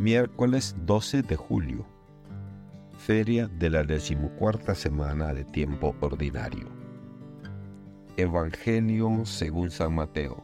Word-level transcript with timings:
Miércoles 0.00 0.74
12 0.86 1.20
de 1.20 1.36
julio. 1.36 1.84
Feria 2.96 3.48
de 3.48 3.68
la 3.68 3.82
decimocuarta 3.82 4.74
semana 4.74 5.34
de 5.34 5.44
tiempo 5.44 5.94
ordinario. 6.00 6.68
Evangelio 8.16 9.26
según 9.26 9.70
San 9.70 9.94
Mateo, 9.94 10.42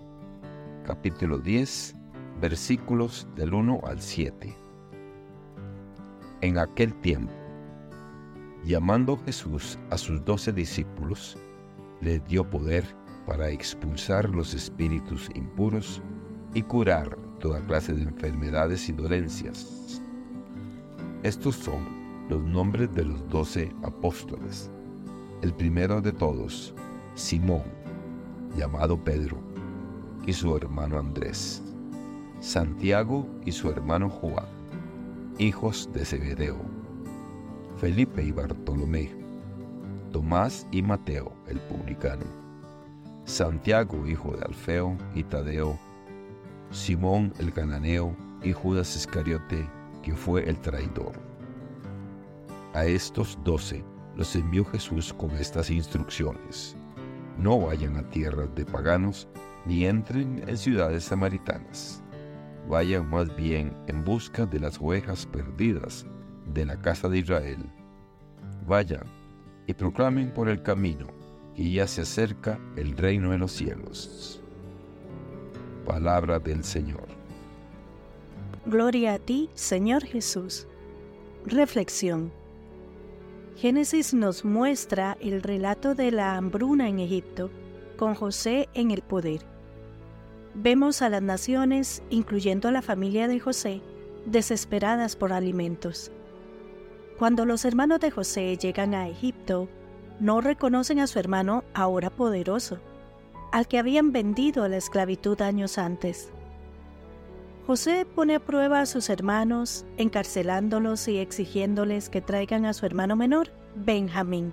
capítulo 0.84 1.38
10, 1.38 1.95
versículos 2.38 3.26
del 3.34 3.54
1 3.54 3.80
al 3.87 3.98
7. 3.98 4.54
En 6.42 6.58
aquel 6.58 6.92
tiempo, 7.00 7.32
llamando 8.62 9.16
Jesús 9.24 9.78
a 9.88 9.96
sus 9.96 10.22
doce 10.26 10.52
discípulos, 10.52 11.38
les 12.02 12.22
dio 12.26 12.44
poder 12.44 12.84
para 13.24 13.48
expulsar 13.48 14.28
los 14.28 14.52
espíritus 14.52 15.30
impuros 15.34 16.02
y 16.52 16.60
curar 16.60 17.16
toda 17.47 17.60
clase 17.60 17.92
de 17.92 18.02
enfermedades 18.02 18.89
y 18.89 18.93
dolencias. 18.93 20.01
Estos 21.23 21.55
son 21.55 21.79
los 22.29 22.43
nombres 22.43 22.93
de 22.93 23.05
los 23.05 23.29
doce 23.29 23.73
apóstoles. 23.84 24.69
El 25.43 25.55
primero 25.55 26.01
de 26.01 26.11
todos, 26.11 26.75
Simón, 27.15 27.62
llamado 28.56 28.98
Pedro, 28.98 29.39
y 30.27 30.33
su 30.33 30.56
hermano 30.56 30.98
Andrés. 30.98 31.62
Santiago 32.41 33.29
y 33.45 33.53
su 33.53 33.70
hermano 33.70 34.11
Juan, 34.11 34.47
hijos 35.39 35.89
de 35.92 36.05
Zebedeo. 36.05 36.59
Felipe 37.77 38.25
y 38.25 38.33
Bartolomé. 38.33 39.15
Tomás 40.11 40.67
y 40.73 40.83
Mateo, 40.83 41.33
el 41.47 41.61
publicano. 41.61 42.25
Santiago, 43.25 44.05
hijo 44.05 44.33
de 44.33 44.45
Alfeo 44.45 44.97
y 45.15 45.23
Tadeo, 45.23 45.78
Simón 46.70 47.33
el 47.38 47.52
cananeo 47.52 48.16
y 48.43 48.52
Judas 48.52 48.97
Iscariote, 48.97 49.69
que 50.02 50.15
fue 50.15 50.48
el 50.48 50.59
traidor. 50.61 51.12
A 52.75 52.84
estos 52.84 53.39
doce 53.45 53.84
los 54.17 54.34
envió 54.34 54.64
Jesús 54.64 55.12
con 55.12 55.31
estas 55.33 55.70
instrucciones. 55.70 56.77
No 57.39 57.61
vayan 57.61 57.97
a 57.97 58.09
tierras 58.11 58.55
de 58.55 58.64
paganos, 58.64 59.28
ni 59.64 59.87
entren 59.87 60.42
en 60.47 60.56
ciudades 60.56 61.05
samaritanas. 61.05 62.03
Vayan 62.69 63.09
más 63.09 63.34
bien 63.37 63.77
en 63.87 64.05
busca 64.05 64.47
de 64.47 64.61
las 64.61 64.81
ovejas 64.81 65.27
perdidas 65.27 66.06
de 66.53 66.67
la 66.67 66.77
casa 66.81 67.09
de 67.09 67.19
Israel. 67.19 67.70
Vayan 68.67 69.05
y 69.67 69.75
proclamen 69.75 70.33
por 70.33 70.48
el 70.48 70.62
camino 70.62 71.06
que 71.55 71.70
ya 71.70 71.87
se 71.87 72.03
acerca 72.03 72.59
el 72.77 72.97
reino 72.97 73.31
de 73.31 73.39
los 73.39 73.53
cielos. 73.53 74.42
Palabra 75.87 76.41
del 76.41 76.65
Señor. 76.65 77.06
Gloria 78.67 79.15
a 79.15 79.19
ti, 79.20 79.48
Señor 79.55 80.05
Jesús. 80.05 80.67
Reflexión. 81.47 82.33
Génesis 83.56 84.12
nos 84.12 84.45
muestra 84.45 85.17
el 85.20 85.43
relato 85.43 85.95
de 85.95 86.11
la 86.11 86.37
hambruna 86.37 86.89
en 86.89 86.98
Egipto, 86.98 87.51
con 87.97 88.15
José 88.17 88.69
en 88.75 88.91
el 88.91 89.03
poder. 89.03 89.41
Vemos 90.55 91.03
a 91.03 91.09
las 91.09 91.23
naciones, 91.23 92.03
incluyendo 92.11 92.69
a 92.69 92.73
la 92.73 92.83
familia 92.83 93.28
de 93.28 93.39
José, 93.39 93.81
desesperadas 94.27 95.15
por 95.15 95.33
alimentos. 95.33 96.11
Cuando 97.17 97.45
los 97.47 97.65
hermanos 97.65 98.00
de 98.00 98.11
José 98.11 98.56
llegan 98.56 98.93
a 98.93 99.09
Egipto, 99.09 99.69
no 100.19 100.41
reconocen 100.41 100.98
a 100.98 101.06
su 101.06 101.21
hermano 101.21 101.62
ahora 101.75 102.11
poderoso 102.11 102.81
al 103.57 103.67
que 103.69 103.79
habían 103.79 104.12
vendido 104.12 104.65
a 104.65 104.69
la 104.69 104.77
esclavitud 104.77 105.41
años 105.41 105.79
antes. 105.79 106.29
José 107.67 108.05
pone 108.05 108.35
a 108.35 108.39
prueba 108.39 108.83
a 108.83 108.87
sus 108.87 109.09
hermanos, 109.09 109.87
encarcelándolos 109.97 111.09
y 111.09 111.17
exigiéndoles 111.17 112.11
que 112.11 112.21
traigan 112.21 112.67
a 112.67 112.75
su 112.75 112.84
hermano 112.84 113.17
menor, 113.17 113.49
Benjamín. 113.75 114.53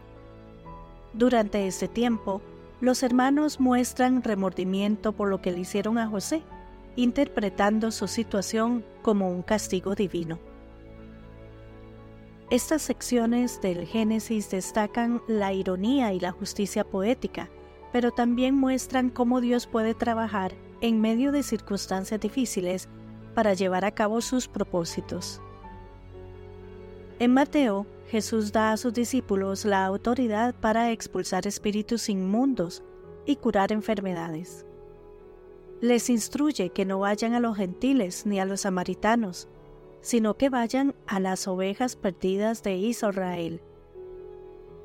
Durante 1.12 1.68
este 1.68 1.90
tiempo, 1.90 2.42
los 2.80 3.04
hermanos 3.04 3.60
muestran 3.60 4.24
remordimiento 4.24 5.12
por 5.12 5.28
lo 5.28 5.42
que 5.42 5.52
le 5.52 5.60
hicieron 5.60 5.98
a 5.98 6.08
José, 6.08 6.42
interpretando 6.96 7.92
su 7.92 8.08
situación 8.08 8.86
como 9.02 9.30
un 9.30 9.42
castigo 9.42 9.96
divino. 9.96 10.40
Estas 12.50 12.84
secciones 12.84 13.60
del 13.60 13.86
Génesis 13.86 14.50
destacan 14.50 15.22
la 15.28 15.52
ironía 15.52 16.14
y 16.14 16.22
la 16.22 16.32
justicia 16.32 16.86
poética, 16.86 17.50
pero 17.94 18.12
también 18.12 18.56
muestran 18.56 19.12
cómo 19.12 19.40
Dios 19.40 19.68
puede 19.68 19.94
trabajar 19.94 20.56
en 20.82 21.00
medio 21.00 21.32
de 21.32 21.44
circunstancias 21.44 22.20
difíciles 22.20 22.90
para 23.36 23.54
llevar 23.54 23.86
a 23.86 23.92
cabo 23.92 24.20
sus 24.20 24.48
propósitos. 24.48 25.40
En 27.20 27.32
Mateo, 27.32 27.86
Jesús 28.10 28.52
da 28.52 28.72
a 28.72 28.78
sus 28.78 28.94
discípulos 28.94 29.64
la 29.64 29.86
autoridad 29.86 30.56
para 30.56 30.92
expulsar 30.92 31.46
espíritus 31.46 32.10
inmundos 32.10 32.84
y 33.28 33.36
curar 33.36 33.72
enfermedades. 33.72 34.66
Les 35.80 36.10
instruye 36.10 36.72
que 36.72 36.86
no 36.86 37.00
vayan 37.00 37.36
a 37.36 37.40
los 37.40 37.56
gentiles 37.56 38.26
ni 38.26 38.40
a 38.40 38.46
los 38.46 38.62
samaritanos, 38.62 39.48
sino 40.02 40.34
que 40.34 40.50
vayan 40.50 40.96
a 41.06 41.20
las 41.20 41.48
ovejas 41.48 41.96
perdidas 41.96 42.64
de 42.64 42.76
Israel 42.76 43.62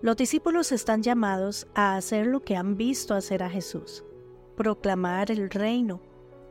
los 0.00 0.16
discípulos 0.16 0.70
están 0.70 1.02
llamados 1.02 1.66
a 1.74 1.96
hacer 1.96 2.26
lo 2.26 2.40
que 2.40 2.56
han 2.56 2.76
visto 2.76 3.14
hacer 3.14 3.42
a 3.42 3.50
Jesús, 3.50 4.04
proclamar 4.56 5.32
el 5.32 5.50
reino, 5.50 6.00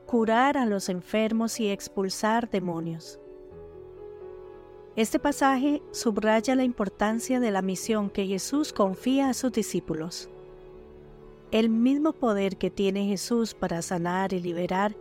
curar 0.05 0.57
a 0.57 0.65
los 0.65 0.89
enfermos 0.89 1.59
y 1.61 1.69
expulsar 1.69 2.49
demonios. 2.49 3.19
Este 4.97 5.17
pasaje 5.17 5.81
subraya 5.91 6.55
la 6.55 6.63
importancia 6.63 7.39
de 7.39 7.51
la 7.51 7.61
misión 7.61 8.09
que 8.09 8.25
Jesús 8.25 8.73
confía 8.73 9.29
a 9.29 9.33
sus 9.33 9.51
discípulos. 9.51 10.29
El 11.51 11.69
mismo 11.69 12.11
poder 12.11 12.57
que 12.57 12.69
tiene 12.69 13.05
Jesús 13.05 13.53
para 13.53 13.81
sanar 13.81 14.33
y 14.33 14.41
liberar 14.41 14.93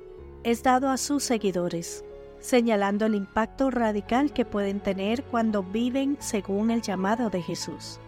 es 0.45 0.63
dado 0.63 0.91
a 0.91 0.99
sus 0.99 1.25
seguidores, 1.25 2.05
señalando 2.39 3.07
el 3.07 3.17
impacto 3.17 3.71
radical 3.71 4.33
que 4.33 4.45
pueden 4.45 4.79
tener 4.79 5.25
cuando 5.25 5.65
viven 5.65 6.17
según 6.21 6.71
el 6.71 6.83
llamado 6.83 7.31
de 7.31 7.43
Jesús. 7.43 7.99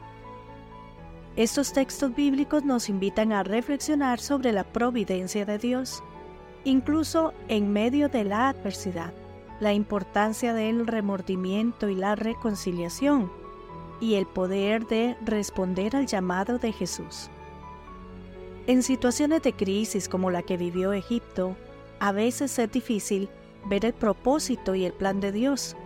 Estos 1.39 1.73
textos 1.73 2.17
bíblicos 2.17 2.65
nos 2.65 2.89
invitan 2.89 3.33
a 3.33 3.45
reflexionar 3.45 4.19
sobre 4.19 4.51
la 4.51 4.65
providencia 4.65 5.47
de 5.47 5.57
Dios, 5.57 6.03
incluso 6.65 7.33
en 7.47 7.73
medio 7.73 8.09
de 8.09 8.25
la 8.25 8.49
adversidad, 8.49 9.15
la 9.61 9.73
importancia 9.73 10.53
del 10.53 10.85
remordimiento 10.85 11.89
y 11.89 11.95
la 11.95 12.17
reconciliación, 12.17 13.31
y 14.01 14.15
el 14.15 14.27
poder 14.27 14.89
de 14.89 15.17
responder 15.25 15.95
al 15.95 16.09
llamado 16.09 16.59
de 16.59 16.73
Jesús. 16.73 17.31
En 18.67 18.83
situaciones 18.83 19.41
de 19.45 19.53
crisis 19.53 20.09
como 20.09 20.33
la 20.33 20.43
que 20.43 20.57
vivió 20.57 20.93
Egipto, 20.93 21.55
a 22.01 22.11
veces 22.11 22.59
es 22.59 22.73
difícil 22.73 23.29
ver 23.67 23.85
el 23.85 23.93
propósito 23.93 24.75
y 24.75 24.85
el 24.85 24.93
plan 24.93 25.21
de 25.21 25.31
Dios. 25.31 25.77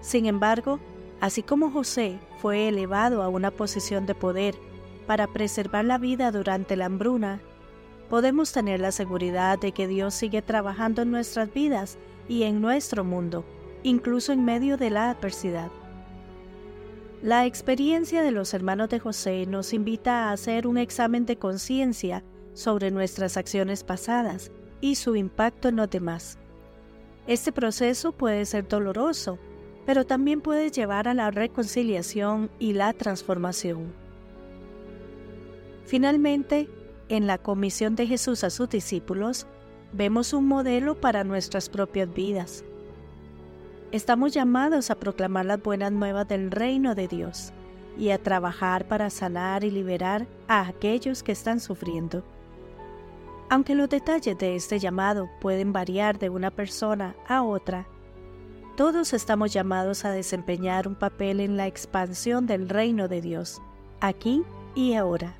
Sin 0.00 0.24
embargo, 0.24 0.80
así 1.20 1.42
como 1.42 1.70
José 1.70 2.18
fue 2.38 2.68
elevado 2.68 3.22
a 3.22 3.28
una 3.28 3.50
posición 3.50 4.06
de 4.06 4.14
poder 4.14 4.69
para 5.10 5.26
preservar 5.26 5.84
la 5.84 5.98
vida 5.98 6.30
durante 6.30 6.76
la 6.76 6.86
hambruna, 6.86 7.40
podemos 8.08 8.52
tener 8.52 8.78
la 8.78 8.92
seguridad 8.92 9.58
de 9.58 9.72
que 9.72 9.88
Dios 9.88 10.14
sigue 10.14 10.40
trabajando 10.40 11.02
en 11.02 11.10
nuestras 11.10 11.52
vidas 11.52 11.98
y 12.28 12.44
en 12.44 12.60
nuestro 12.60 13.02
mundo, 13.02 13.44
incluso 13.82 14.32
en 14.32 14.44
medio 14.44 14.76
de 14.76 14.90
la 14.90 15.10
adversidad. 15.10 15.72
La 17.24 17.44
experiencia 17.44 18.22
de 18.22 18.30
los 18.30 18.54
hermanos 18.54 18.88
de 18.88 19.00
José 19.00 19.46
nos 19.46 19.72
invita 19.72 20.28
a 20.28 20.32
hacer 20.32 20.68
un 20.68 20.78
examen 20.78 21.26
de 21.26 21.38
conciencia 21.38 22.22
sobre 22.54 22.92
nuestras 22.92 23.36
acciones 23.36 23.82
pasadas 23.82 24.52
y 24.80 24.94
su 24.94 25.16
impacto 25.16 25.66
en 25.66 25.74
los 25.74 25.90
demás. 25.90 26.38
Este 27.26 27.50
proceso 27.50 28.12
puede 28.12 28.44
ser 28.44 28.68
doloroso, 28.68 29.40
pero 29.86 30.06
también 30.06 30.40
puede 30.40 30.70
llevar 30.70 31.08
a 31.08 31.14
la 31.14 31.32
reconciliación 31.32 32.48
y 32.60 32.74
la 32.74 32.92
transformación. 32.92 33.92
Finalmente, 35.90 36.68
en 37.08 37.26
la 37.26 37.36
comisión 37.36 37.96
de 37.96 38.06
Jesús 38.06 38.44
a 38.44 38.50
sus 38.50 38.68
discípulos, 38.68 39.48
vemos 39.92 40.32
un 40.32 40.46
modelo 40.46 41.00
para 41.00 41.24
nuestras 41.24 41.68
propias 41.68 42.14
vidas. 42.14 42.64
Estamos 43.90 44.32
llamados 44.32 44.92
a 44.92 44.94
proclamar 44.94 45.46
las 45.46 45.60
buenas 45.60 45.90
nuevas 45.90 46.28
del 46.28 46.52
reino 46.52 46.94
de 46.94 47.08
Dios 47.08 47.52
y 47.98 48.10
a 48.10 48.22
trabajar 48.22 48.86
para 48.86 49.10
sanar 49.10 49.64
y 49.64 49.72
liberar 49.72 50.28
a 50.46 50.68
aquellos 50.68 51.24
que 51.24 51.32
están 51.32 51.58
sufriendo. 51.58 52.22
Aunque 53.48 53.74
los 53.74 53.88
detalles 53.88 54.38
de 54.38 54.54
este 54.54 54.78
llamado 54.78 55.28
pueden 55.40 55.72
variar 55.72 56.20
de 56.20 56.30
una 56.30 56.52
persona 56.52 57.16
a 57.26 57.42
otra, 57.42 57.88
todos 58.76 59.12
estamos 59.12 59.52
llamados 59.52 60.04
a 60.04 60.12
desempeñar 60.12 60.86
un 60.86 60.94
papel 60.94 61.40
en 61.40 61.56
la 61.56 61.66
expansión 61.66 62.46
del 62.46 62.68
reino 62.68 63.08
de 63.08 63.20
Dios, 63.20 63.60
aquí 64.00 64.44
y 64.76 64.94
ahora. 64.94 65.39